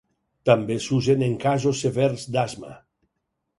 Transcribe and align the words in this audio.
També 0.49 0.77
s'usen 0.85 1.27
en 1.27 1.37
casos 1.45 1.83
severs 1.87 2.27
d'asma. 2.37 2.75